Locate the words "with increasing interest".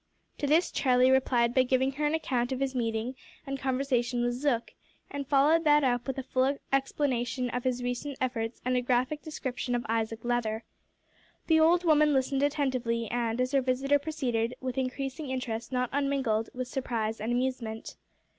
14.59-15.71